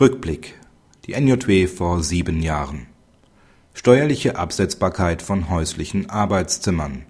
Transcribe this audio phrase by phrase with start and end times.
[0.00, 0.58] Rückblick.
[1.04, 2.86] Die NJW vor sieben Jahren.
[3.74, 7.04] Steuerliche Absetzbarkeit von häuslichen Arbeitszimmern.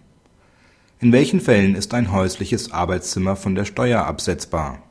[0.98, 4.82] In welchen Fällen ist ein häusliches Arbeitszimmer von der Steuer absetzbar?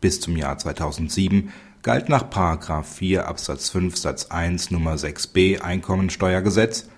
[0.00, 1.50] Bis zum Jahr 2007
[1.82, 2.30] galt nach§
[2.84, 6.90] 4 Absatz 5 Satz 1 Nummer 6b Einkommensteuergesetz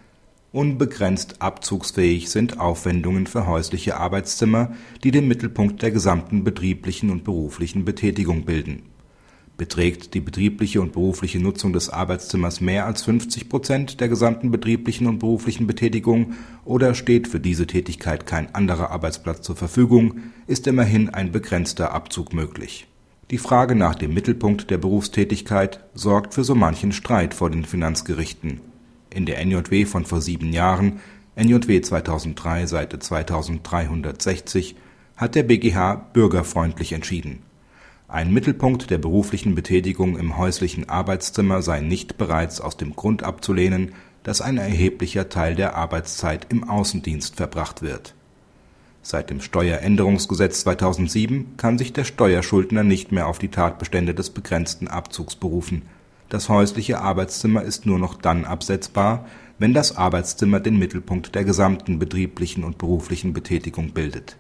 [0.52, 4.74] Unbegrenzt abzugsfähig sind Aufwendungen für häusliche Arbeitszimmer,
[5.04, 8.93] die den Mittelpunkt der gesamten betrieblichen und beruflichen Betätigung bilden.
[9.56, 15.06] Beträgt die betriebliche und berufliche Nutzung des Arbeitszimmers mehr als 50 Prozent der gesamten betrieblichen
[15.06, 21.08] und beruflichen Betätigung oder steht für diese Tätigkeit kein anderer Arbeitsplatz zur Verfügung, ist immerhin
[21.10, 22.88] ein begrenzter Abzug möglich.
[23.30, 28.60] Die Frage nach dem Mittelpunkt der Berufstätigkeit sorgt für so manchen Streit vor den Finanzgerichten
[29.14, 31.00] in der NJW von vor sieben Jahren
[31.36, 34.74] (NJW 2003, Seite 2360)
[35.16, 37.42] hat der BGH bürgerfreundlich entschieden.
[38.14, 43.92] Ein Mittelpunkt der beruflichen Betätigung im häuslichen Arbeitszimmer sei nicht bereits aus dem Grund abzulehnen,
[44.22, 48.14] dass ein erheblicher Teil der Arbeitszeit im Außendienst verbracht wird.
[49.02, 54.86] Seit dem Steueränderungsgesetz 2007 kann sich der Steuerschuldner nicht mehr auf die Tatbestände des begrenzten
[54.86, 55.82] Abzugs berufen
[56.34, 59.26] das häusliche Arbeitszimmer ist nur noch dann absetzbar,
[59.58, 64.36] wenn das Arbeitszimmer den Mittelpunkt der gesamten betrieblichen und beruflichen Betätigung bildet.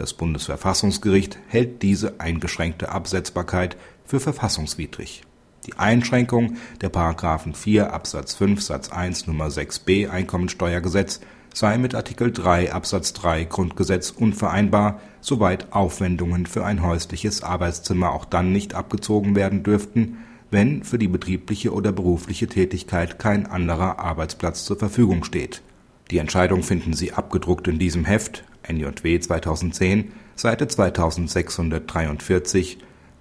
[0.00, 5.24] Das Bundesverfassungsgericht hält diese eingeschränkte Absetzbarkeit für verfassungswidrig.
[5.66, 6.90] Die Einschränkung der§
[7.54, 11.20] 4 Absatz 5 Satz 1 Nummer 6b Einkommensteuergesetz
[11.52, 18.24] sei mit Artikel 3 Absatz 3 Grundgesetz unvereinbar, soweit Aufwendungen für ein häusliches Arbeitszimmer auch
[18.24, 20.16] dann nicht abgezogen werden dürften
[20.50, 25.62] wenn für die betriebliche oder berufliche Tätigkeit kein anderer Arbeitsplatz zur Verfügung steht.
[26.10, 32.78] Die Entscheidung finden Sie abgedruckt in diesem Heft NJW 2010, Seite 2643,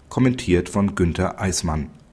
[0.09, 1.91] kommentiert von Günter Eismann